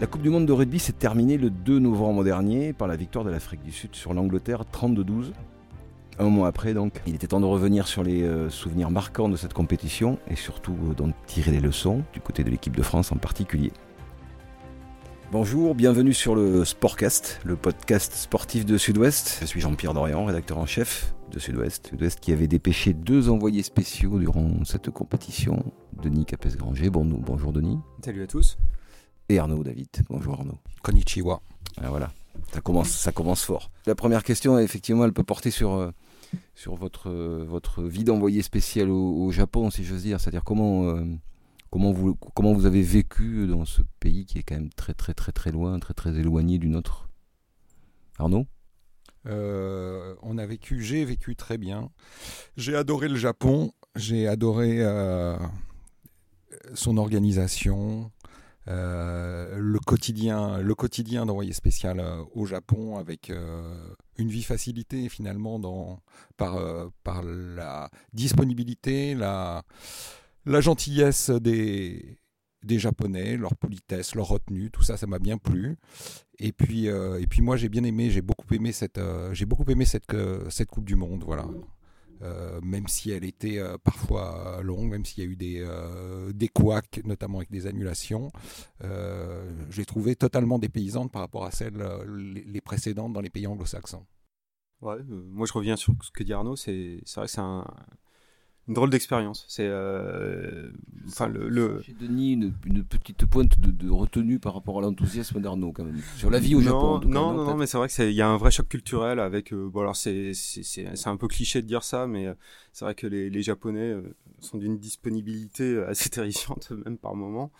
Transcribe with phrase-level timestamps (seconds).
[0.00, 3.22] La Coupe du Monde de rugby s'est terminée le 2 novembre dernier par la victoire
[3.22, 5.32] de l'Afrique du Sud sur l'Angleterre 32-12.
[6.18, 9.36] Un mois après, donc, il était temps de revenir sur les euh, souvenirs marquants de
[9.36, 13.12] cette compétition et surtout euh, d'en tirer les leçons, du côté de l'équipe de France
[13.12, 13.72] en particulier.
[15.32, 19.36] Bonjour, bienvenue sur le Sportcast, le podcast sportif de Sud-Ouest.
[19.42, 21.88] Je suis Jean-Pierre Dorian, rédacteur en chef de Sud-Ouest.
[21.88, 25.62] Sud-Ouest qui avait dépêché deux envoyés spéciaux durant cette compétition.
[26.02, 27.78] Denis Capes-Granger, bon, bonjour Denis.
[28.02, 28.56] Salut à tous.
[29.30, 29.86] Et Arnaud David.
[30.08, 30.58] Bonjour Arnaud.
[30.82, 31.40] Konnichiwa.
[31.76, 32.12] Ah, voilà,
[32.52, 33.70] ça commence, ça commence fort.
[33.86, 35.92] La première question, effectivement, elle peut porter sur, euh,
[36.56, 40.20] sur votre, euh, votre vie d'envoyé spécial au, Japon, si j'ose dire.
[40.20, 40.84] C'est-à-dire comment...
[40.84, 41.04] Euh,
[41.72, 45.14] Comment vous, comment vous avez vécu dans ce pays qui est quand même très très
[45.14, 47.08] très très loin, très très éloigné du nôtre?
[48.18, 48.44] Arnaud?
[49.26, 51.92] Euh, On a vécu, j'ai vécu très bien.
[52.56, 55.38] J'ai adoré le Japon, j'ai adoré euh,
[56.74, 58.10] son organisation,
[58.66, 62.02] le quotidien, le quotidien d'envoyé spécial
[62.34, 63.32] au Japon avec
[64.18, 66.00] une vie facilitée finalement dans,
[66.36, 66.58] par,
[67.02, 69.64] par la disponibilité, la
[70.46, 72.18] la gentillesse des,
[72.62, 75.76] des Japonais, leur politesse, leur retenue, tout ça, ça m'a bien plu.
[76.38, 79.46] Et puis, euh, et puis moi, j'ai bien aimé, j'ai beaucoup aimé cette, euh, j'ai
[79.46, 81.46] beaucoup aimé cette, euh, cette Coupe du Monde, voilà.
[82.62, 85.66] Même si elle était parfois longue, même s'il y a eu des,
[86.34, 88.30] des couacs, notamment avec des annulations,
[89.70, 94.06] j'ai trouvé totalement dépaysante par rapport à celles les, précédentes dans les pays anglo-saxons.
[94.80, 97.66] Ouais, moi je reviens sur ce que dit Arnaud, c'est vrai que c'est un,
[98.68, 99.44] une drôle d'expérience.
[99.48, 100.70] C'est euh,
[101.08, 101.82] enfin le, le...
[101.82, 105.84] Chez Denis une, une petite pointe de, de, retenue par rapport à l'enthousiasme d'Arnaud quand
[105.84, 107.00] même sur la vie au Japon.
[107.04, 109.18] non, non, non, mais c'est vrai que c'est il y a un vrai choc culturel
[109.18, 112.34] avec euh, bon alors c'est c'est un peu cliché de dire ça, mais euh,
[112.72, 114.02] c'est vrai que les, les Japonais euh,
[114.40, 117.50] sont d'une disponibilité assez terrifiante même par moment.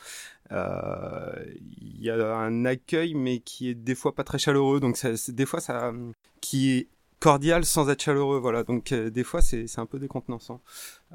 [0.50, 5.10] Il y a un accueil mais qui est des fois pas très chaleureux, donc ça,
[5.28, 5.92] des fois ça
[6.40, 6.88] qui est
[7.20, 8.38] cordial sans être chaleureux.
[8.38, 10.62] Voilà, donc euh, des fois c'est un peu décontenançant.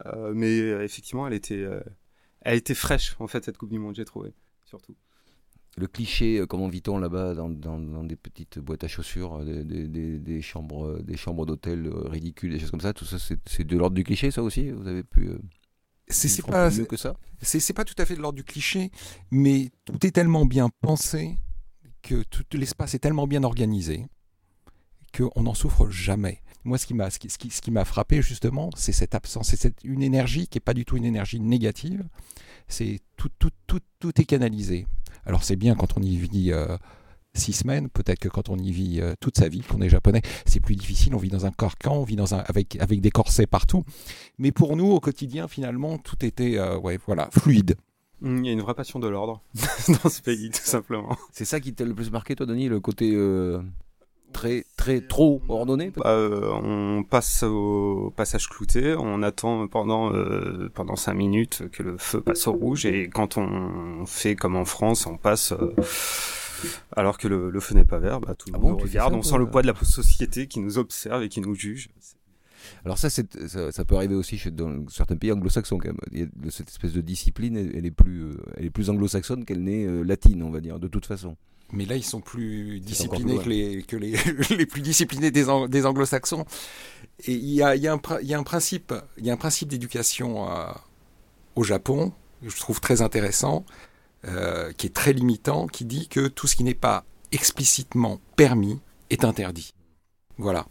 [0.05, 1.65] Euh, mais euh, effectivement, elle était,
[2.41, 4.33] elle était fraîche en fait cette Coupe du Monde, j'ai trouvé
[4.63, 4.95] surtout.
[5.77, 10.41] Le cliché, comment vit-on là-bas dans, dans, des petites boîtes à chaussures, des, des, des
[10.41, 14.05] chambres, des chambres d'hôtel ridicules, des choses comme ça, tout ça, c'est de l'ordre du
[14.05, 14.71] cliché, ça aussi?
[14.71, 15.31] Vous avez pu
[16.07, 17.15] c'est pas mieux que ça?
[17.41, 18.91] C'est pas tout à fait de l'ordre du cliché,
[19.31, 21.37] mais tout est tellement bien pensé
[22.01, 24.05] que tout l'espace est tellement bien organisé
[25.15, 26.41] qu'on n'en souffre jamais.
[26.63, 29.55] Moi, ce qui m'a ce qui, ce qui, m'a frappé justement, c'est cette absence, c'est
[29.55, 32.03] cette, une énergie qui n'est pas du tout une énergie négative.
[32.67, 34.87] C'est tout, tout, tout, tout est canalisé.
[35.25, 36.77] Alors c'est bien quand on y vit euh,
[37.35, 40.21] six semaines, peut-être que quand on y vit euh, toute sa vie, qu'on est japonais,
[40.45, 41.13] c'est plus difficile.
[41.13, 43.83] On vit dans un carcan, on vit dans un, avec, avec des corsets partout.
[44.39, 47.75] Mais pour nous, au quotidien, finalement, tout était euh, ouais, voilà, fluide.
[48.21, 49.43] Mmh, il y a une vraie passion de l'ordre
[50.03, 51.15] dans ce pays, tout simplement.
[51.31, 53.13] C'est ça qui t'a le plus marqué, toi, Denis, le côté
[54.35, 60.69] très, très trop ordonné bah, euh, On passe au passage clouté, on attend pendant, euh,
[60.73, 64.65] pendant 5 minutes que le feu passe au rouge et quand on fait comme en
[64.65, 65.53] France, on passe...
[65.53, 65.73] Euh,
[66.95, 69.37] alors que le, feu n'est pas vert, bah, tout le ah monde regarde, on sent
[69.37, 71.89] le poids de la société qui nous observe et qui nous juge.
[72.83, 73.21] Alors ça, ça,
[73.71, 76.29] ça, peut arriver aussi chez, dans certains pays anglo-saxons quand même.
[76.49, 80.49] Cette espèce de discipline, elle, est plus, elle est plus anglo-saxonne qu'elle n'est latine, on
[80.49, 81.37] va dire, de toute façon.
[81.75, 84.15] Mais là, ils sont plus disciplinés que, les, que les,
[84.57, 86.45] les, plus disciplinés des, des anglo-saxons.
[87.25, 89.37] Et il y a, y, a un, y a un principe, il y a un
[89.37, 90.47] principe d'éducation
[91.55, 93.65] au Japon, que je trouve très intéressant,
[94.25, 98.79] euh, qui est très limitant, qui dit que tout ce qui n'est pas explicitement permis
[99.09, 99.73] est interdit.
[100.37, 100.65] Voilà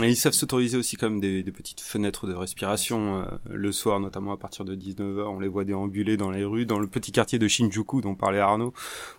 [0.00, 4.32] ils savent s'autoriser aussi comme des, des, petites fenêtres de respiration euh, le soir, notamment
[4.32, 5.26] à partir de 19h.
[5.26, 8.38] On les voit déambuler dans les rues, dans le petit quartier de Shinjuku dont parlait
[8.38, 8.72] Arnaud,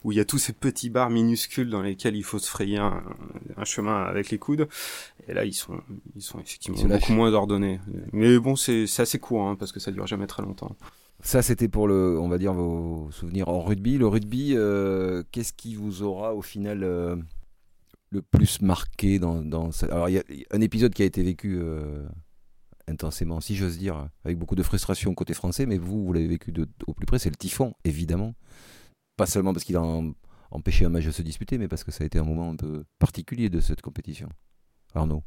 [0.03, 2.77] où il y a tous ces petits bars minuscules dans lesquels il faut se frayer
[2.77, 3.03] un,
[3.57, 4.67] un chemin avec les coudes.
[5.27, 5.79] Et là, ils sont,
[6.15, 7.79] ils sont effectivement beaucoup moins ordonnés.
[8.11, 10.75] Mais bon, c'est assez court hein, parce que ça dure jamais très longtemps.
[11.21, 13.97] Ça, c'était pour le, on va dire, vos souvenirs en rugby.
[13.97, 17.15] Le rugby, euh, qu'est-ce qui vous aura au final euh,
[18.13, 19.41] le plus marqué dans,
[19.81, 22.07] Alors, il y a un épisode qui a été vécu euh,
[22.87, 26.53] intensément, si j'ose dire, avec beaucoup de frustration côté français, mais vous, vous l'avez vécu
[26.85, 28.35] au plus près, c'est le typhon, évidemment.
[29.17, 30.01] Pas seulement parce qu'il a
[30.51, 32.55] empêché un match de se disputer, mais parce que ça a été un moment un
[32.55, 34.29] peu particulier de cette compétition.
[34.93, 35.23] Arnaud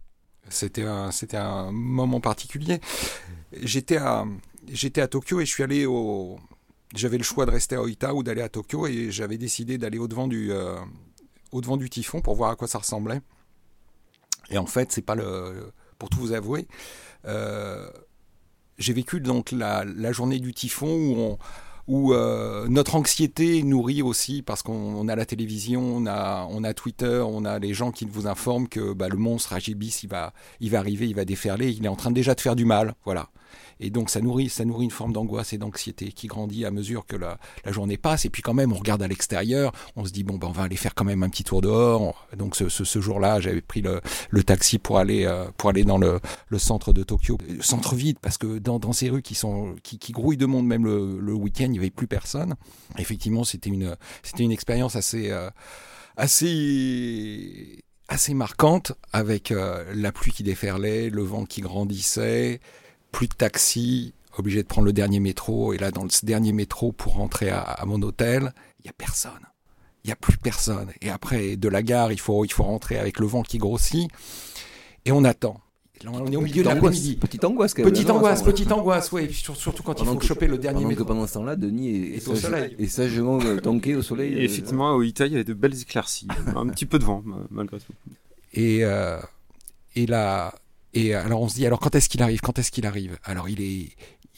[0.49, 2.81] c'était un, c'était un moment particulier.
[3.63, 4.25] J'étais à,
[4.69, 6.39] j'étais à Tokyo et je suis allé au.
[6.95, 9.99] J'avais le choix de rester à Oita ou d'aller à Tokyo et j'avais décidé d'aller
[9.99, 10.77] au-devant du, euh,
[11.53, 13.21] au-devant du typhon pour voir à quoi ça ressemblait.
[14.51, 15.73] Et en fait, c'est pas le.
[15.99, 16.69] Pour tout vous avouer,
[17.27, 17.89] euh,
[18.79, 21.39] j'ai vécu donc la, journée du typhon où on,
[21.89, 26.75] où euh, notre anxiété nourrit aussi parce qu'on a la télévision, on a, on a
[26.75, 30.33] Twitter, on a les gens qui vous informent que bah, le monstre Agibis, il va,
[30.61, 32.95] il va arriver, il va déferler, il est en train déjà de faire du mal,
[33.05, 33.31] voilà.
[33.81, 37.07] Et donc ça nourrit, ça nourrit une forme d'angoisse et d'anxiété qui grandit à mesure
[37.07, 38.25] que la, journée passe.
[38.25, 40.63] Et puis quand même, on regarde à l'extérieur, on se dit bon ben on va
[40.63, 42.27] aller faire quand même un petit tour dehors.
[42.37, 44.01] Donc ce, ce, ce jour-là, j'avais pris le,
[44.31, 48.19] le, taxi pour aller euh, pour aller dans le, le centre de Tokyo, centre vide
[48.21, 51.19] parce que dans, dans ces rues qui sont qui, qui grouillent de monde, même le,
[51.21, 52.55] le week-end, il n'y avait plus personne.
[52.99, 55.51] Effectivement, c'était une c'était une expérience assez euh,
[56.17, 62.61] assez assez marquante avec euh, la pluie qui déferlait, le vent qui grandissait,
[63.17, 65.73] plus de taxi, obligé de prendre le dernier métro.
[65.73, 68.93] Et là, dans ce dernier métro, pour rentrer à, à mon hôtel, il n'y a
[68.93, 69.33] personne.
[70.05, 70.89] Il n'y a plus personne.
[71.01, 74.11] Et après, de la gare, il faut, il faut rentrer avec le vent qui grossit.
[75.07, 75.63] Et on attend.
[76.07, 77.17] On est au milieu de l'après-midi.
[77.17, 77.91] Petite angoisse, quand même.
[77.91, 79.33] Petite angoisse, petite angoisse, oui.
[79.33, 81.05] Surtout quand pendant il faut que, choper le dernier métro.
[81.05, 82.77] Que pendant ce temps-là, Denis est, est, au soleil.
[82.79, 84.35] Et sagement tanké au soleil.
[84.35, 86.29] Et effectivement, au Italie, il y avait de belles éclaircies.
[86.55, 87.95] un petit peu de vent, malgré tout.
[88.53, 89.19] Et, euh,
[89.95, 90.55] et là,
[90.97, 92.41] et alors on se dit, alors quand est-ce qu'il arrive?
[92.41, 93.19] Quand est-ce qu'il arrive?
[93.23, 93.91] Alors il est,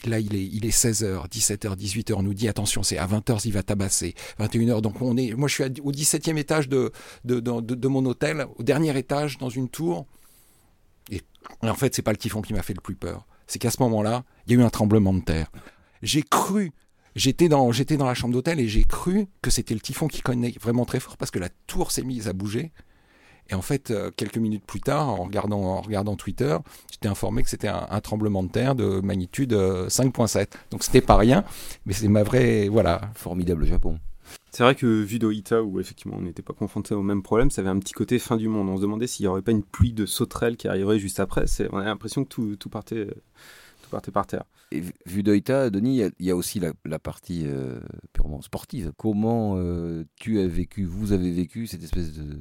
[0.08, 3.42] là il est, il est 16h, 17h, 18h, on nous dit attention, c'est à 20h
[3.44, 6.90] il va tabasser, 21h, donc on est, moi je suis au 17e étage de,
[7.24, 10.06] de, de, de, mon hôtel, au dernier étage, dans une tour,
[11.12, 11.22] et
[11.62, 13.80] en fait c'est pas le typhon qui m'a fait le plus peur, c'est qu'à ce
[13.84, 15.52] moment-là, il y a eu un tremblement de terre.
[16.02, 16.72] J'ai cru
[17.14, 20.20] J'étais dans, j'étais dans la chambre d'hôtel et j'ai cru que c'était le typhon qui
[20.20, 22.70] connaît vraiment très fort parce que la tour s'est mise à bouger.
[23.50, 26.56] Et en fait, euh, quelques minutes plus tard, en regardant, en regardant Twitter,
[26.90, 30.48] j'étais informé que c'était un, un, tremblement de terre de magnitude 5.7.
[30.70, 31.44] Donc c'était pas rien,
[31.86, 33.00] mais c'est ma vraie, voilà.
[33.14, 33.98] Formidable Japon.
[34.50, 37.60] C'est vrai que vu d'Oita, où effectivement on n'était pas confronté au même problème, ça
[37.60, 38.68] avait un petit côté fin du monde.
[38.68, 41.44] On se demandait s'il n'y aurait pas une pluie de sauterelles qui arriverait juste après.
[41.70, 44.44] On a l'impression que tout, tout, partait, tout partait par terre.
[44.70, 47.78] Et vu d'Oita, Denis, il y, y, a aussi la, la partie euh,
[48.12, 48.92] purement sportive.
[48.96, 52.38] Comment euh, tu as vécu, vous avez vécu cette espèce de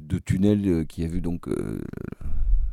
[0.00, 1.80] de tunnel qui a vu donc euh,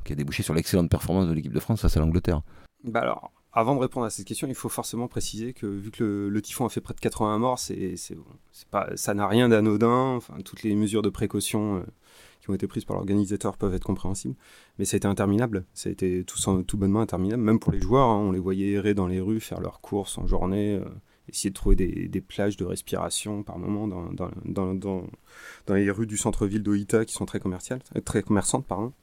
[0.03, 2.41] qui a débouché sur l'excellente performance de l'équipe de France face à l'Angleterre.
[2.83, 6.29] Bah alors, avant de répondre à cette question, il faut forcément préciser que vu que
[6.31, 7.95] le, typhon a fait près de 80 morts, c'est,
[8.69, 10.15] pas, ça n'a rien d'anodin.
[10.15, 11.81] Enfin, toutes les mesures de précaution euh,
[12.39, 14.35] qui ont été prises par l'organisateur peuvent être compréhensibles,
[14.79, 15.65] mais ça a été interminable.
[15.73, 18.07] Ça a été tout, bonnement interminable, même pour les joueurs.
[18.07, 20.75] Hein, on les voyait errer dans les rues, faire leurs courses en journée.
[20.75, 20.85] Euh,
[21.31, 26.07] essayer de trouver des, plages de respiration par moment dans, dans, dans, dans, les rues
[26.07, 28.93] du centre-ville d'Oita qui sont très commerciales, très commerçantes, pardon.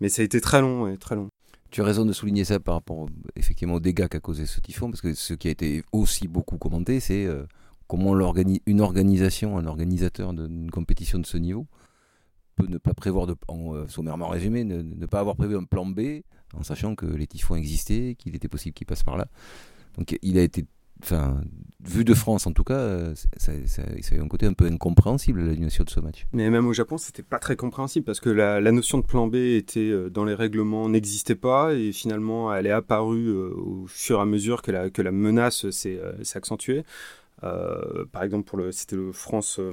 [0.00, 1.28] Mais ça a été très long, très long.
[1.70, 4.90] Tu as raison de souligner ça par rapport effectivement aux dégâts qu'a causé ce typhon,
[4.90, 7.44] parce que ce qui a été aussi beaucoup commenté, c'est euh,
[7.86, 8.14] comment
[8.66, 11.66] une organisation, un organisateur d'une compétition de ce niveau
[12.56, 16.22] peut ne pas prévoir, de, euh, sommairement résumé, ne, pas avoir prévu un plan B,
[16.54, 19.28] en sachant que les typhons existaient, qu'il était possible qu'ils passent par là.
[19.96, 20.66] Donc il a été
[21.02, 21.40] enfin,
[21.84, 24.66] vu de France en tout cas, ça, ça, ça a eu un côté un peu
[24.66, 26.26] incompréhensible l'annulation de ce match.
[26.32, 29.36] Mais même au Japon, c'était pas très compréhensible parce que la, notion de plan B
[29.36, 34.22] était dans les règlements, n'existait pas et finalement elle est apparue euh, au fur et
[34.22, 36.84] à mesure que la, que la menace s'est euh, accentuée.
[37.42, 39.72] Euh, par exemple, pour le, c'était le France, euh,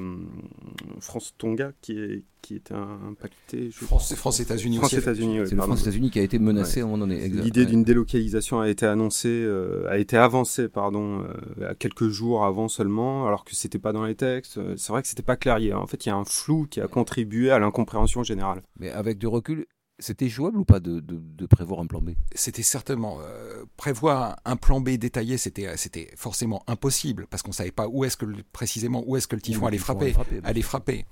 [1.00, 3.70] France Tonga qui, est, qui était impacté.
[3.72, 4.78] Je France, France États-Unis.
[4.78, 5.42] France États-Unis.
[5.46, 6.82] c'est le France États-Unis qui a été menacé ouais.
[6.84, 7.28] à un moment donné.
[7.28, 7.66] L'idée ouais.
[7.66, 11.24] d'une délocalisation a été annoncée, euh, a été avancée, pardon,
[11.60, 14.60] euh, à quelques jours avant seulement, alors que c'était pas dans les textes.
[14.78, 15.58] C'est vrai que c'était pas clair.
[15.78, 18.62] En fait, il y a un flou qui a contribué à l'incompréhension générale.
[18.80, 19.66] Mais avec du recul,
[20.00, 22.12] c'était jouable ou pas de, de, de, prévoir un plan B?
[22.34, 27.72] C'était certainement euh, prévoir un plan B détaillé, c'était c'était forcément impossible parce qu'on savait
[27.72, 31.06] pas où est-ce que précisément où est-ce que le typhon allait frapper, frapper, allait frapper.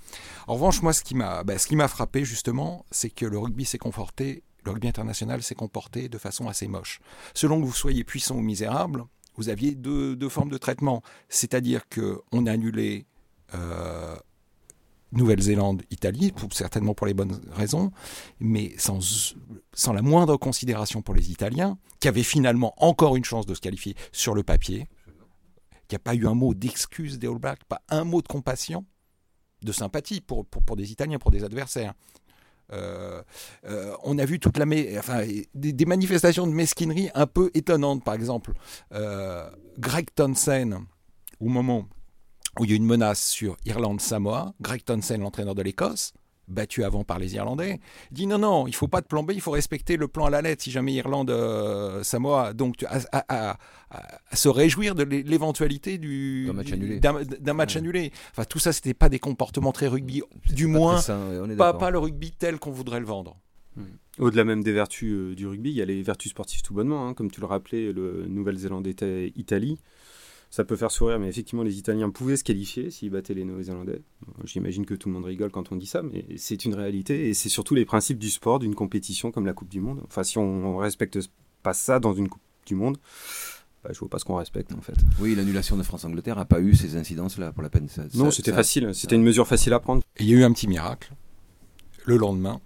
[0.48, 3.38] En revanche, moi, ce qui m'a bah, ce qui m'a frappé justement, c'est que le
[3.38, 7.00] rugby s'est conforté, le rugby international s'est comporté de façon assez moche.
[7.34, 11.88] Selon que vous soyez puissant ou misérable, vous aviez deux, deux formes de traitement, c'est-à-dire
[11.90, 13.06] que on a annulé
[13.54, 14.16] euh,
[15.16, 17.92] Nouvelle-Zélande, Italie, certainement pour les bonnes raisons,
[18.40, 23.54] mais sans, la moindre considération pour les Italiens, qui avaient finalement encore une chance de
[23.54, 24.88] se qualifier sur le papier.
[25.90, 28.28] Il n'y a pas eu un mot d'excuse des All Blacks, pas un mot de
[28.28, 28.86] compassion,
[29.62, 31.94] de sympathie pour, pour, des Italiens, pour des adversaires.
[32.74, 33.22] Euh,
[33.66, 38.04] euh, on a vu toute la des, manifestations de mesquinerie un peu étonnantes.
[38.04, 38.54] Par exemple,
[38.94, 40.86] euh, Greg Townsend,
[41.40, 41.88] au moment
[42.60, 46.14] où il y a une menace sur Irlande-Samoa, Greg Townsend, l'entraîneur de l'Écosse,
[46.48, 47.80] battu avant par les Irlandais,
[48.12, 50.30] dit non, non, il faut pas de plan B, il faut respecter le plan à
[50.30, 53.58] la lettre si jamais Irlande-Samoa, euh, donc à, à, à,
[53.90, 57.00] à, se réjouir de l'éventualité d'un match annulé.
[57.00, 57.80] D'un match ouais.
[57.80, 58.12] annulé.
[58.32, 60.22] Enfin, tout ça, c'était pas des comportements très rugby,
[60.54, 63.38] du moins, sain, pas, pas, le rugby tel qu'on voudrait le vendre.
[63.76, 63.84] Mmh.
[64.20, 67.08] Au-delà même des vertus euh, du rugby, il y a les vertus sportives tout bonnement,
[67.08, 69.80] hein, comme tu le rappelais, le Nouvelle-Zélande-Italie
[70.56, 74.02] ça peut faire sourire, mais effectivement, les Italiens pouvaient se qualifier s'ils battaient les Néo-Zélandais.
[74.46, 77.34] J'imagine que tout le monde rigole quand on dit ça, mais c'est une réalité et
[77.34, 80.02] c'est surtout les principes du sport, d'une compétition comme la Coupe du Monde.
[80.06, 81.20] Enfin, si on, respecte
[81.62, 82.96] pas ça dans une Coupe du Monde,
[83.84, 84.96] bah, je vois pas ce qu'on respecte en fait.
[85.20, 87.90] Oui, l'annulation de France-Angleterre n'a pas eu ces incidences-là pour la peine.
[88.14, 90.04] non, c'était facile, c'était une mesure facile à prendre.
[90.22, 91.12] Il y a eu un petit miracle.
[92.06, 92.62] Le lendemain,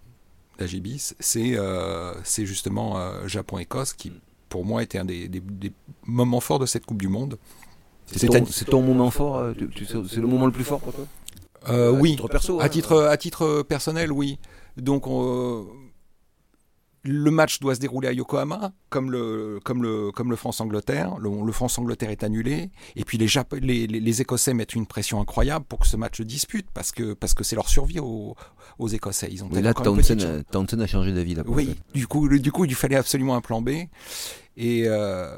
[0.59, 4.11] la Gibis, c'est euh, justement euh, Japon-Écosse qui,
[4.47, 5.73] pour moi, était un des, des
[6.05, 7.39] moments forts de cette Coupe du Monde.
[8.15, 9.53] C'est ton, moment fort euh,
[10.07, 11.05] C'est le moment le plus fort pour toi?
[11.69, 12.11] Euh, Oui.
[12.11, 12.69] Titre perso, à, hein.
[12.69, 14.39] titre, à titre personnel, oui.
[14.77, 15.05] Donc,
[17.03, 21.17] le match doit se dérouler à Yokohama, comme le, comme le, comme le France-Angleterre.
[21.19, 22.69] Le, France-Angleterre est annulé.
[22.95, 23.27] Et puis les,
[23.61, 27.13] les, les, Écossais mettent une pression incroyable pour que ce match se dispute, parce que
[27.13, 28.35] parce que c'est leur survie aux,
[28.79, 29.29] aux, Écossais.
[29.31, 31.37] Ils ont Mais là, Townsend, a changé d'avis.
[31.47, 33.69] Oui, du coup, du coup, il fallait absolument un plan B.
[34.57, 35.37] Et, euh,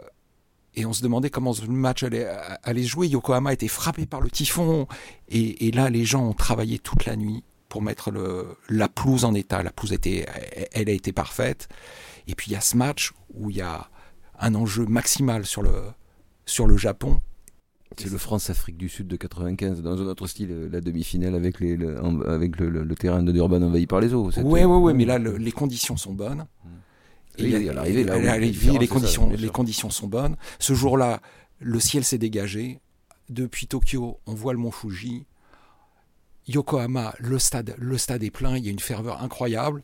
[0.75, 2.27] et on se demandait comment le match allait,
[2.63, 3.07] allait jouer.
[3.07, 4.87] Yokohama était frappé par le typhon.
[5.27, 9.33] Et, là, les gens ont travaillé toute la nuit pour mettre le, la pelouse en
[9.33, 9.63] état.
[9.63, 10.25] La pelouse était,
[10.71, 11.67] elle a été parfaite.
[12.27, 13.89] Et puis il y a ce match où il y a
[14.39, 15.71] un enjeu maximal sur le,
[16.45, 17.19] sur le Japon.
[17.97, 21.75] C'est le France-Afrique du Sud de 95, dans un autre style, la demi-finale avec, les,
[21.75, 21.99] le,
[22.29, 24.31] avec le, terrain de Durban envahi par les eaux.
[24.37, 26.45] Oui, oui, oui, mais là, les conditions sont bonnes.
[27.41, 30.36] Les conditions, les conditions sont bonnes.
[30.60, 31.21] Ce jour-là,
[31.60, 32.79] le ciel s'est dégagé.
[33.29, 35.25] Depuis Tokyo, on voit le mont Fuji.
[36.48, 38.57] Yokohama, le stade, le stade est plein.
[38.57, 39.83] Il y a une ferveur incroyable.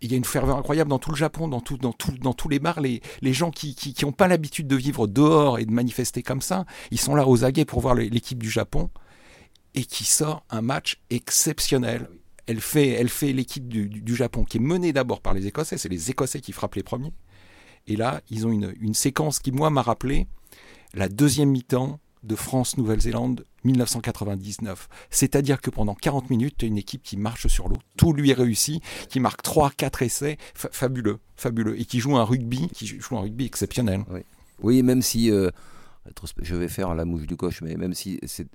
[0.00, 2.34] Il y a une ferveur incroyable dans tout le Japon, dans, tout, dans, tout, dans
[2.34, 2.80] tous les bars.
[2.80, 6.66] Les, les gens qui n'ont pas l'habitude de vivre dehors et de manifester comme ça,
[6.90, 8.90] ils sont là aux aguets pour voir l'équipe du Japon
[9.74, 12.08] et qui sort un match exceptionnel
[12.46, 15.78] elle fait, elle fait l'équipe du, Japon qui est menée d'abord par les Écossais.
[15.78, 17.12] C'est les Écossais qui frappent les premiers.
[17.86, 20.26] Et là, ils ont une, séquence qui, moi, m'a rappelé
[20.94, 24.88] la deuxième mi-temps de France-Nouvelle-Zélande 1999.
[25.10, 27.76] C'est-à-dire que pendant 40 minutes, tu as une équipe qui marche sur l'eau.
[27.96, 30.38] Tout lui est réussi, qui marque 3, 4 essais.
[30.54, 31.78] fabuleux, fabuleux.
[31.78, 34.04] Et qui joue un rugby, qui joue un rugby exceptionnel.
[34.62, 35.30] Oui, même si.
[35.30, 35.50] Euh,
[36.42, 38.48] je vais faire la mouche du coche, mais même si c'est.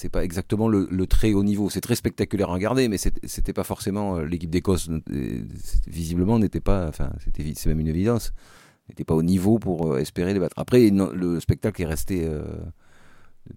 [0.00, 1.70] C'est pas exactement le, très haut niveau.
[1.70, 4.88] C'est très spectaculaire à regarder, mais c'était pas forcément euh, l'équipe d'Écosse.
[4.88, 5.42] Euh,
[5.88, 6.86] visiblement, n'était pas.
[6.86, 8.32] Enfin, c'était c'est même une évidence.
[8.88, 10.54] N'était pas au niveau pour euh, espérer les battre.
[10.56, 12.30] Après, le spectacle est resté.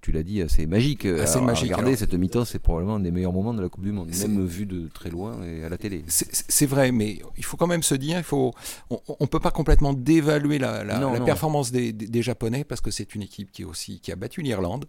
[0.02, 1.06] tu l'as dit, assez magique.
[1.06, 1.74] Assez magique.
[1.74, 4.44] Regardez, cette mi-temps, c'est probablement un des meilleurs moments de la Coupe du Monde, même
[4.44, 6.04] vu de très loin et à la télé.
[6.08, 8.52] C'est vrai, mais il faut quand même se dire, il faut,
[8.90, 13.14] on, ne peut pas complètement dévaluer la, la, performance des, des, Japonais parce que c'est
[13.14, 14.88] une équipe qui, aussi, qui a battu l'Irlande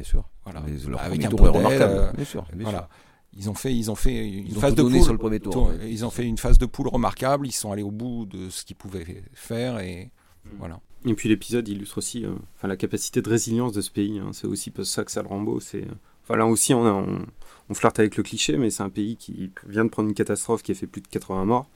[0.00, 0.24] bien sûr.
[0.44, 0.60] Voilà.
[1.00, 2.46] Avec un modèle, remarquable, euh, bien sûr.
[2.60, 2.88] voilà.
[3.36, 5.70] Ils ont fait, ils ont fait une phase de poule sur le premier tour.
[5.86, 7.46] Ils ont fait une phase de poule remarquable.
[7.46, 10.10] Ils sont allés au bout de ce qu'ils pouvaient faire et
[10.44, 10.48] mm.
[10.58, 10.80] voilà.
[11.06, 14.18] Et puis l'épisode illustre aussi, euh, enfin la capacité de résilience de ce pays.
[14.18, 14.30] Hein.
[14.32, 15.60] C'est aussi pour ça que ça le Rambo.
[15.60, 15.86] C'est,
[16.24, 17.24] enfin là aussi on, on,
[17.68, 20.62] on, flirte avec le cliché, mais c'est un pays qui vient de prendre une catastrophe
[20.62, 21.68] qui a fait plus de 80 morts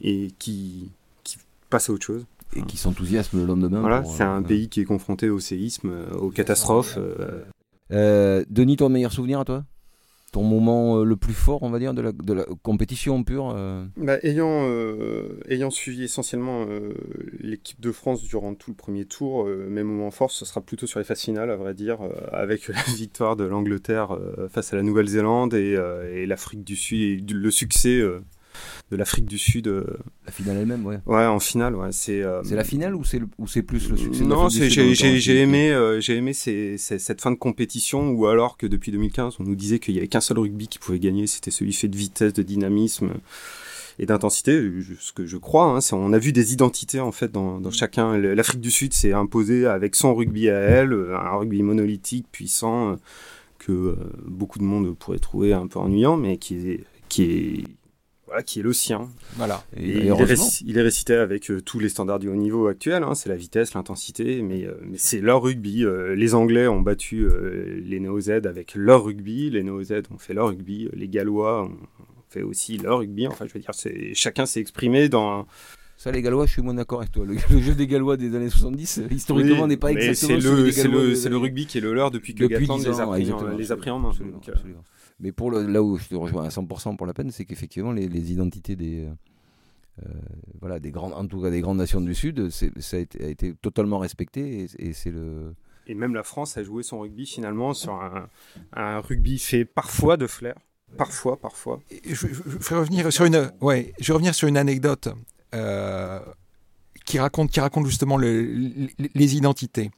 [0.00, 0.90] et qui,
[1.22, 1.38] qui
[1.70, 3.80] passe à autre chose et qui s'enthousiasme le lendemain.
[3.80, 6.98] Voilà, c'est un euh, pays qui est confronté au séisme, aux catastrophes.
[7.92, 9.64] Euh, Denis, ton meilleur souvenir à toi?
[10.32, 13.86] Ton moment euh, le plus fort, on va dire, de la, compétition pure euh?
[13.96, 16.66] Bah, ayant, euh, ayant suivi essentiellement
[17.40, 20.98] l'équipe de France durant tout le premier tour, mes moments forts, ce sera plutôt sur
[20.98, 21.98] les phases finales, à vrai dire,
[22.30, 24.18] avec la victoire de l'Angleterre
[24.50, 25.78] face à la Nouvelle-Zélande et,
[26.12, 28.02] et l'Afrique du Sud, et le succès
[28.90, 29.68] de l'Afrique du Sud.
[29.68, 29.84] Euh,
[30.26, 30.98] la finale elle-même, ouais.
[31.06, 31.92] Ouais, en finale, ouais.
[31.92, 36.16] C'est euh, la finale ou c'est plus le succès Non, c'est j'ai aimé euh, j'ai
[36.16, 39.98] aimé cette fin de compétition où alors que depuis 2015 on nous disait qu'il y
[39.98, 43.12] avait qu'un seul rugby qui pouvait gagner, c'était celui fait de vitesse, de dynamisme
[43.98, 45.64] et d'intensité, ce que je crois.
[45.64, 48.16] Hein, on a vu des identités en fait dans, dans chacun.
[48.16, 52.96] L'Afrique du Sud s'est imposée avec son rugby à elle, un rugby monolithique, puissant,
[53.58, 57.64] que beaucoup de monde pourrait trouver un peu ennuyant, mais qui est, qui est
[58.38, 59.08] voilà, qui est le sien.
[59.36, 59.64] Voilà.
[59.76, 60.06] Et,
[60.64, 63.02] il, est récité avec euh, tous les standards du haut niveau actuel.
[63.02, 65.84] Hein, c'est la vitesse, l'intensité, mais, euh, mais c'est leur rugby.
[65.84, 67.28] Euh, les Anglais ont battu
[67.82, 69.50] les Néo-Z avec leur rugby.
[69.50, 70.88] Les Néo-Z ont fait leur rugby.
[70.92, 71.76] Les Gallois ont
[72.28, 73.26] fait aussi leur rugby.
[73.26, 73.72] Enfin, je veux dire,
[74.14, 75.46] chacun s'est exprimé dans.
[75.98, 77.26] Ça, les Gallois, je suis moins d'accord avec toi.
[77.26, 80.40] Le, jeu des Gallois des années 70, historiquement, n'est pas exactement.
[80.40, 83.00] C'est le, c'est le, c'est le rugby qui est le leur depuis que Gatland les,
[83.00, 83.28] a pris,
[83.58, 84.12] les a pris en main.
[85.18, 88.32] Mais pour là où je te rejoins à 100% pour la peine, c'est qu'effectivement les,
[88.32, 89.10] identités des euh,
[90.06, 90.12] euh,
[90.60, 93.28] voilà des grandes en tout cas des grandes nations du Sud, ça a été, a
[93.28, 95.56] été, totalement respecté et, c'est le
[95.88, 98.28] et même la France a joué son rugby finalement sur un,
[98.72, 100.54] un rugby fait parfois de flair,
[100.96, 101.80] parfois, parfois.
[102.04, 107.18] je, je, vais revenir sur une, ouais, je vais revenir sur une anecdote euh, qui
[107.18, 109.90] raconte, qui raconte justement les identités.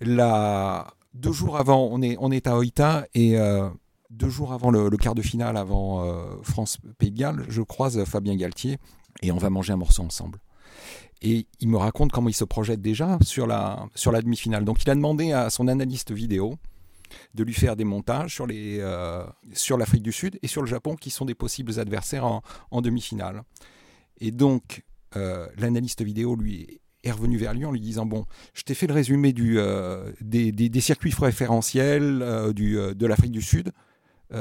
[0.00, 3.36] Deux jours avant, on est, on est à Oita et
[4.10, 6.04] deux jours avant le, quart de finale, avant
[6.42, 8.78] France-Pays de Galles, je croise Fabien Galtier
[9.22, 10.40] et on va manger un morceau ensemble.
[11.20, 14.64] Et il me raconte comment il se projette déjà sur la, sur la demi-finale.
[14.64, 16.56] Donc il a demandé à son analyste vidéo
[17.34, 20.68] de lui faire des montages sur, les, euh, sur l'Afrique du Sud et sur le
[20.68, 22.24] Japon, qui sont des possibles adversaires
[22.70, 23.42] en, demi-finale.
[24.20, 24.84] Et donc,
[25.16, 28.86] euh, l'analyste vidéo lui est revenu vers lui en lui disant bon, je t'ai fait
[28.86, 33.72] le résumé du, euh, des, des, circuits référentiels du, de l'Afrique du Sud.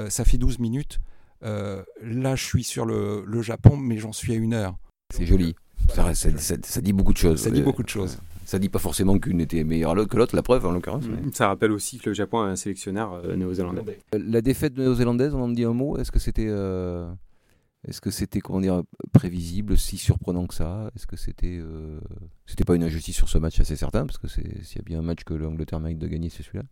[0.10, 1.00] ça fait 12 minutes.
[1.42, 4.78] là, je suis sur le, le Japon, mais j'en suis à une heure.
[5.14, 5.56] C'est joli.
[5.90, 7.42] Ça, ça, dit beaucoup de choses.
[7.42, 8.18] Ça dit beaucoup de choses.
[8.46, 11.04] Ça dit pas forcément qu'une était meilleure que l'autre, la preuve en l'occurrence.
[11.34, 14.00] Ça rappelle aussi que le Japon a un sélectionneur euh, néo-zélandais.
[14.16, 15.98] Euh, la défaite néo-zélandaise, on en dit un mot.
[15.98, 17.12] Est-ce que c'était, euh,
[17.88, 20.92] est-ce que c'était comment dire prévisible, si surprenant que ça?
[20.96, 21.62] Est-ce que c'était,
[22.46, 25.00] c'était pas une injustice sur ce match assez certain parce que s'il y a bien
[25.00, 26.66] un match que l'Angleterre mérite de gagner, c'est celui-là.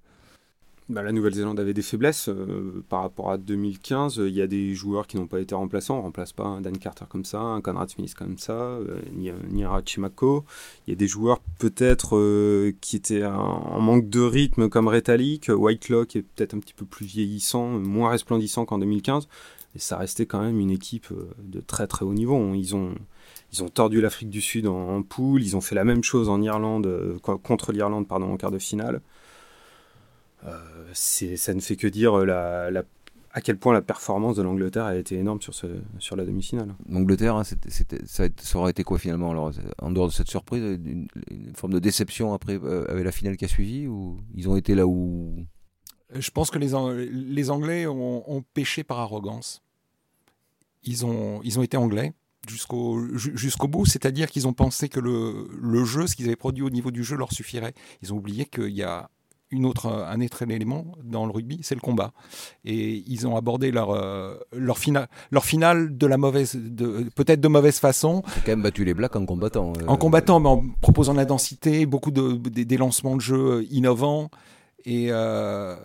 [0.87, 4.21] Bah, la Nouvelle-Zélande avait des faiblesses euh, par rapport à 2015.
[4.27, 5.95] Il y a des joueurs qui n'ont pas été remplaçants.
[5.95, 8.99] On ne remplace pas un Dan Carter comme ça, un Conrad Smith comme ça, euh,
[9.11, 10.45] ni, ni, un Chimako.
[10.85, 15.49] Il y a des joueurs peut-être euh, qui étaient en manque de rythme comme Retalik.
[15.49, 19.27] Whitelaw qui est peut-être un petit peu plus vieillissant, moins resplendissant qu'en 2015.
[19.75, 21.07] Et ça restait quand même une équipe
[21.39, 22.53] de très très haut niveau.
[22.53, 22.95] Ils ont,
[23.51, 25.43] ils ont tordu l'Afrique du Sud en, en, poule.
[25.43, 29.01] Ils ont fait la même chose en Irlande, contre l'Irlande pardon, en quart de finale.
[30.47, 30.57] Euh,
[30.93, 32.25] ça ne fait que dire euh,
[32.69, 32.83] la,
[33.31, 35.67] à quel point la performance de l'Angleterre a été énorme sur, ce,
[35.99, 36.75] sur la demi-finale.
[36.89, 39.51] L'Angleterre, hein, ça, aurait été quoi finalement alors,
[39.81, 41.07] En dehors de cette surprise, une,
[41.55, 44.75] forme de déception après euh, avec la finale qui a suivi Ou ils ont été
[44.75, 45.45] là où.
[46.13, 46.71] Je pense que les,
[47.09, 49.63] les Anglais ont, pêché par arrogance.
[50.85, 52.13] Ils ont, ils ont été anglais
[52.47, 56.63] jusqu'au jusqu'au bout, c'est-à-dire qu'ils ont pensé que le, le jeu, ce qu'ils avaient produit
[56.63, 57.73] au niveau du jeu leur suffirait.
[58.01, 59.09] Ils ont oublié qu'il y a
[59.51, 62.11] une autre, un autre élément dans le rugby, c'est le combat.
[62.63, 67.41] Et ils ont abordé leur, euh, leur, finale, leur finale de la mauvaise, de, peut-être
[67.41, 68.23] de mauvaise façon.
[68.25, 69.73] Ils ont quand même battu les Blacks en combattant.
[69.81, 73.65] Euh, en combattant, mais en proposant de la densité, beaucoup de, des, lancements de jeu
[73.69, 74.29] innovants.
[74.85, 75.75] Et euh,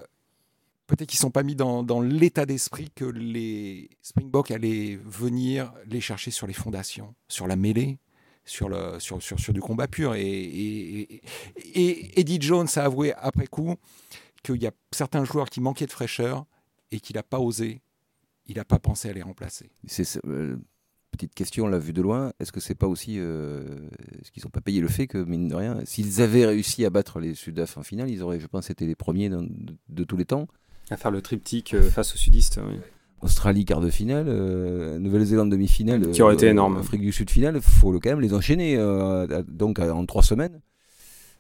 [0.91, 6.01] peut-être qu'ils ne sont pas mis dans, l'état d'esprit que les Springboks allaient venir les
[6.01, 7.99] chercher sur les fondations, sur la mêlée,
[8.45, 8.69] sur,
[9.53, 10.15] du combat pur.
[10.17, 11.23] Et,
[11.75, 13.77] Eddie Jones a avoué après coup
[14.43, 16.45] qu'il y a certains joueurs qui manquaient de fraîcheur
[16.91, 17.83] et qu'il n'a pas osé,
[18.47, 19.71] il n'a pas pensé à les remplacer.
[20.27, 20.57] Euh,
[21.13, 22.33] petite question, l'a vue de loin.
[22.41, 23.63] Est-ce que c'est pas aussi, euh,
[24.25, 26.91] ce qu'ils n'ont pas payé le fait que mine de rien, s'ils avaient réussi à
[26.91, 30.25] battre les Sudaf en finale, ils auraient, je pense, été les premiers de, tous les
[30.25, 30.49] temps.
[30.91, 32.61] À faire le triptyque euh, face aux sudistes.
[32.69, 32.79] Oui.
[33.23, 36.79] Australie quart de finale, euh, Nouvelle-Zélande demi-finale, qui aurait été euh, énorme.
[36.79, 40.61] Afrique du Sud finale, faut quand même les enchaîner euh, donc en trois semaines.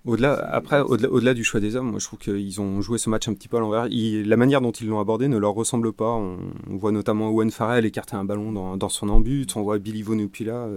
[0.06, 3.28] Au-delà, après, au-delà, du choix des hommes, moi je trouve qu'ils ont joué ce match
[3.28, 3.86] un petit peu à l'envers.
[3.90, 6.10] la manière dont ils l'ont abordé ne leur ressemble pas.
[6.10, 9.46] On, voit notamment Owen Farrell écarter un ballon dans, son embut.
[9.56, 10.68] On voit Billy Vonupila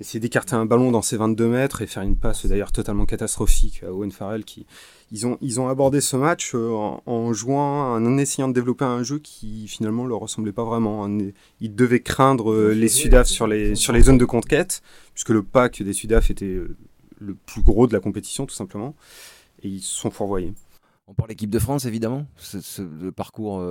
[0.00, 3.82] essayer d'écarter un ballon dans ses 22 mètres et faire une passe d'ailleurs totalement catastrophique
[3.82, 4.66] à Owen Farrell qui,
[5.12, 6.72] ils ont, ils ont abordé ce match euh,
[7.06, 11.08] en, jouant, en essayant de développer un jeu qui finalement leur ressemblait pas vraiment.
[11.60, 14.82] Ils devaient craindre euh, les Sudaf sur les, sur les zones de conquête,
[15.14, 16.76] puisque le pack des Sudaf était euh,
[17.16, 18.94] le plus gros de la compétition tout simplement,
[19.62, 20.54] et ils se sont fourvoyés.
[21.06, 23.62] On parle l'équipe de France évidemment, ce, le parcours,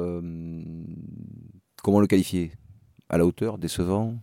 [1.83, 2.51] comment le qualifier?
[3.09, 4.17] À la hauteur, décevant?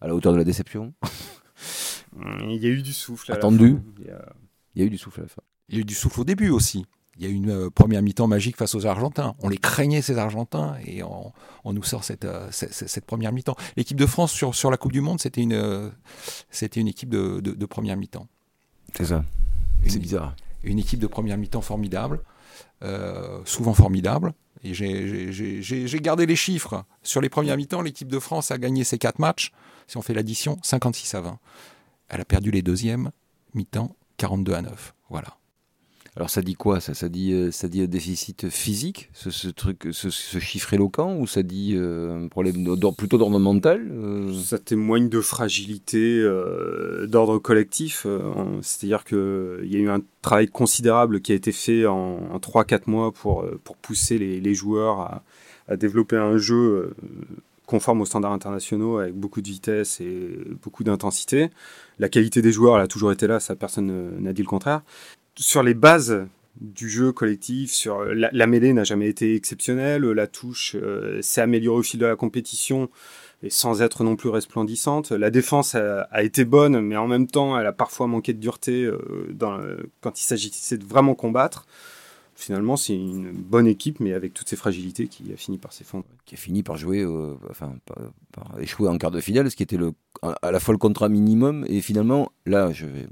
[0.00, 0.94] À la hauteur de la déception?
[2.42, 3.32] Il y a eu du souffle.
[3.32, 3.76] Attendu.
[3.98, 4.32] Il, y a...
[4.74, 5.42] il y a eu du souffle à la fin.
[5.68, 6.84] Il y a eu du souffle au début aussi.
[7.20, 9.34] Il y a eu une euh, première mi-temps magique face aux Argentins.
[9.40, 11.32] On les craignait, ces Argentins, et on,
[11.66, 13.56] nous sort cette, euh, cette, première mi-temps.
[13.76, 15.90] L'équipe de France sur, sur la Coupe du Monde, c'était une, euh,
[16.50, 18.26] c'était une équipe de, de, première mi-temps.
[18.96, 19.22] C'est ça.
[19.86, 20.34] C'est bizarre.
[20.64, 22.20] Une équipe de première mi-temps formidable,
[23.44, 24.32] souvent formidable.
[24.64, 26.84] Et j'ai gardé les chiffres.
[27.02, 29.52] Sur les premières mi-temps, l'équipe de France a gagné ses quatre matchs.
[29.88, 31.38] Si on fait l'addition, 56 à 20.
[32.08, 33.10] Elle a perdu les deuxièmes
[33.52, 34.94] mi-temps, 42 à 9.
[35.10, 35.36] Voilà.
[36.16, 39.88] Alors ça dit quoi ça, ça dit euh, ça dit un déficit physique, ce, truc,
[39.92, 44.32] ce, chiffre éloquent, ou ça dit euh, un problème plutôt d'ordre mental euh?
[44.34, 46.22] Ça témoigne de fragilité
[47.06, 48.06] d'ordre collectif.
[48.62, 52.82] C'est-à-dire qu'il y a eu un travail considérable qui a été fait en, en 3-4
[52.86, 55.22] mois pour, pour pousser les, joueurs à,
[55.68, 56.92] à, développer un jeu
[57.66, 61.50] conforme aux standards internationaux avec beaucoup de vitesse et beaucoup d'intensité.
[62.00, 64.82] La qualité des joueurs, elle a toujours été là, ça personne n'a dit le contraire
[65.36, 66.26] sur les bases
[66.60, 71.78] du jeu collectif, sur la, mêlée n'a jamais été exceptionnelle, la touche euh, s'est améliorée
[71.78, 72.90] au fil de la compétition,
[73.42, 75.12] et sans être non plus resplendissante.
[75.12, 78.90] La défense a, été bonne, mais en même temps, elle a parfois manqué de dureté
[80.02, 81.66] quand il s'agissait de vraiment combattre
[82.40, 86.08] finalement, c'est une bonne équipe, mais avec toutes ses fragilités, qui a fini par s'effondrer.
[86.24, 87.74] Qui a fini par jouer, euh, enfin,
[88.32, 91.08] par, échouer en quart de finale, ce qui était le, à la fois le contrat
[91.08, 93.06] minimum et finalement, là, je vais,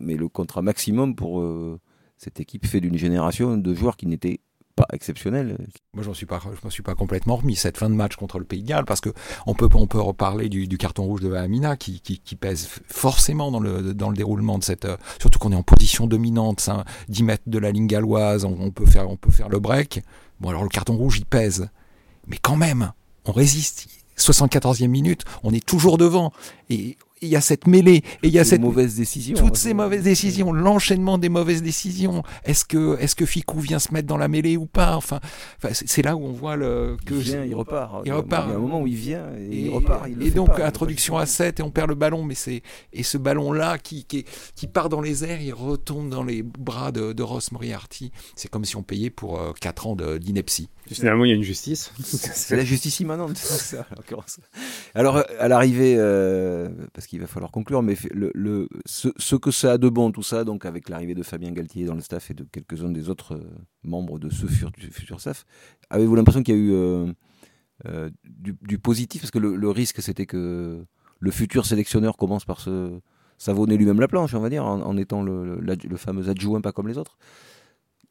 [0.00, 1.80] mais le contrat maximum pour euh,
[2.18, 4.40] cette équipe fait d'une génération de joueurs qui n'étaient
[4.76, 5.56] pas exceptionnel.
[5.94, 8.38] Moi, je ne suis pas, m'en suis pas complètement remis cette fin de match contre
[8.38, 9.10] le Pays de Galles parce que
[9.46, 13.60] on peut, on peut reparler du, carton rouge de Amina qui, qui, pèse forcément dans
[13.60, 16.68] le, dans le déroulement de cette, euh, surtout qu'on est en position dominante,
[17.08, 20.02] 10 mètres de la ligne galloise, on, on, peut faire, on peut faire le break.
[20.40, 21.68] Bon, alors le carton rouge, il pèse,
[22.26, 22.92] mais quand même,
[23.24, 23.88] on résiste.
[24.16, 26.32] 74e minute, on est toujours devant
[26.70, 29.36] et il y a cette mêlée et il y a cette mauvaise décision.
[29.36, 32.22] Toutes ces mauvaises décisions, l'enchaînement des mauvaises décisions.
[32.44, 34.96] Est-ce que est-ce que Ficou vient se mettre dans la mêlée ou pas?
[34.96, 35.20] Enfin,
[35.72, 38.02] c'est là où on voit le que il, vient, il repart.
[38.04, 38.46] Il repart.
[38.48, 40.06] Il y a un moment où il vient et, il repart.
[40.08, 43.52] et donc introduction à 7 et on perd le ballon, mais c'est et ce ballon
[43.52, 47.22] là qui, qui, qui part dans les airs, il retombe dans les bras de, de
[47.22, 48.12] Ross Moriarty.
[48.36, 50.68] C'est comme si on payait pour 4 euh, ans d'ineptie.
[50.90, 51.92] Finalement, il y a une justice.
[52.02, 53.86] c'est la justice immanente, ça,
[54.94, 59.88] Alors, à l'arrivée, euh, parce qu'il va falloir conclure, mais ce, que ça a de
[59.88, 62.90] bon, tout ça, donc avec l'arrivée de Fabien Galtier dans le staff et de quelques-uns
[62.90, 63.44] des autres euh,
[63.82, 65.44] membres de ce futur, staff,
[65.90, 66.72] avez-vous l'impression qu'il y a eu
[67.86, 69.22] euh, du, positif?
[69.22, 70.84] Parce que le, risque, c'était que
[71.20, 73.00] le futur sélectionneur commence par se
[73.38, 76.98] savonner lui-même la planche, on va dire, en, étant le, fameux adjoint pas comme les
[76.98, 77.18] autres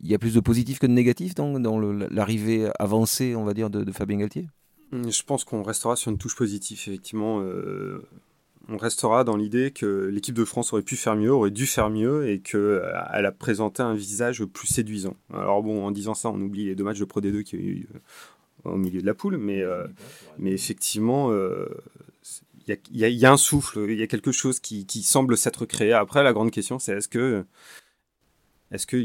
[0.04, 3.70] il y a plus de positifs que de négatifs dans, l'arrivée avancée, on va dire,
[3.70, 4.48] de, Fabien Galtier?
[4.92, 7.40] Je pense qu'on restera sur une touche positive, effectivement.
[7.42, 8.04] Euh,
[8.70, 11.90] on restera dans l'idée que l'équipe de France aurait pu faire mieux, aurait dû faire
[11.90, 15.16] mieux, et qu'elle euh, a présenté un visage plus séduisant.
[15.34, 17.64] Alors bon, en disant ça, on oublie les deux matchs de Pro D2 qu'il y
[17.64, 17.88] a eu
[18.66, 19.62] euh, au milieu de la poule, mais,
[20.38, 21.34] mais effectivement,
[22.68, 25.92] il y, a un souffle, il y a quelque chose qui, semble s'être créé.
[25.92, 27.44] Après, la grande question, c'est est-ce que
[28.72, 28.98] est-ce que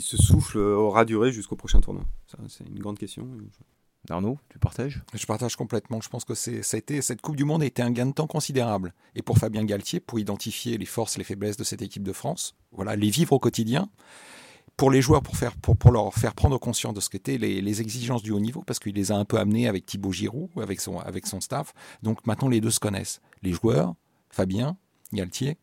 [0.00, 2.04] ce souffle aura duré jusqu'au prochain tournoi?
[2.48, 3.28] C'est une grande question.
[4.10, 5.02] Arnaud, tu partages?
[5.14, 6.00] Je partage complètement.
[6.00, 8.12] Je pense que ça a été, cette Coupe du Monde a été un gain de
[8.12, 8.94] temps considérable.
[9.14, 12.56] Et pour Fabien Galtier, pour identifier les forces, les faiblesses de cette équipe de France,
[12.72, 13.88] voilà, les vivre au quotidien.
[14.76, 17.60] Pour les joueurs, pour, faire, pour, pour leur faire prendre conscience de ce qu'étaient les,
[17.60, 20.50] les exigences du haut niveau, parce qu'il les a un peu amenés avec Thibaut Giroud,
[20.56, 21.72] avec son, avec son staff.
[22.02, 23.20] Donc maintenant, les deux se connaissent.
[23.42, 23.94] Les joueurs,
[24.30, 24.76] Fabien,
[25.12, 25.56] Galtier.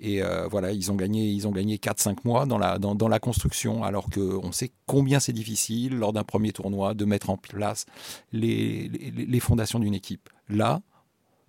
[0.00, 3.18] Et euh, voilà, ils ont gagné, ils ont gagné 4-5 mois dans la, dans, la
[3.18, 7.86] construction, alors qu'on sait combien c'est difficile lors d'un premier tournoi de mettre en place
[8.32, 10.28] les, les, fondations d'une équipe.
[10.48, 10.80] Là,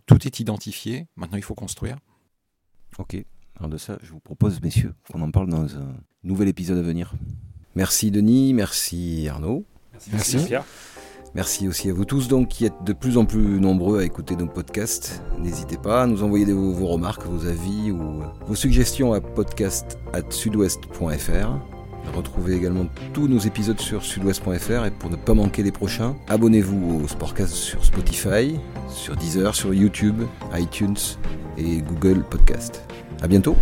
[0.05, 1.07] tout est identifié.
[1.15, 1.97] Maintenant, il faut construire.
[2.97, 3.17] Ok.
[3.57, 6.83] Alors de ça, je vous propose, messieurs, qu'on en parle dans un nouvel épisode à
[6.83, 7.13] venir.
[7.75, 9.65] Merci Denis, merci Arnaud.
[10.11, 10.37] Merci.
[10.37, 10.53] merci.
[11.35, 14.35] Merci aussi à vous tous donc qui êtes de plus en plus nombreux à écouter
[14.35, 15.21] nos podcasts.
[15.39, 21.49] N'hésitez pas à nous envoyer vos, remarques, vos avis ou vos suggestions à podcast@sudouest.fr.
[22.15, 27.01] Retrouvez également tous nos épisodes sur sudouest.fr et pour ne pas manquer les prochains, abonnez-vous
[27.03, 28.55] au Sportcast sur Spotify,
[28.89, 30.21] sur Deezer, sur YouTube,
[30.55, 30.95] iTunes
[31.57, 32.83] et Google Podcast.
[33.21, 33.55] À bientôt.